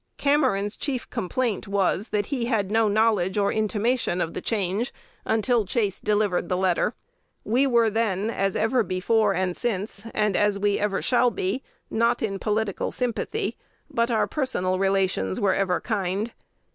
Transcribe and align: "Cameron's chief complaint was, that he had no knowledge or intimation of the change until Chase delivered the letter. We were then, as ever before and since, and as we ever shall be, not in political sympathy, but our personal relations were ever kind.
"Cameron's 0.17 0.75
chief 0.75 1.07
complaint 1.11 1.67
was, 1.67 2.07
that 2.07 2.25
he 2.25 2.45
had 2.45 2.71
no 2.71 2.87
knowledge 2.87 3.37
or 3.37 3.53
intimation 3.53 4.19
of 4.19 4.33
the 4.33 4.41
change 4.41 4.91
until 5.25 5.63
Chase 5.63 6.01
delivered 6.01 6.49
the 6.49 6.57
letter. 6.57 6.95
We 7.43 7.67
were 7.67 7.91
then, 7.91 8.31
as 8.31 8.55
ever 8.55 8.81
before 8.81 9.35
and 9.35 9.55
since, 9.55 10.07
and 10.11 10.35
as 10.35 10.57
we 10.57 10.79
ever 10.79 11.03
shall 11.03 11.29
be, 11.29 11.61
not 11.91 12.23
in 12.23 12.39
political 12.39 12.89
sympathy, 12.89 13.57
but 13.91 14.09
our 14.09 14.25
personal 14.25 14.79
relations 14.79 15.39
were 15.39 15.53
ever 15.53 15.79
kind. 15.79 16.31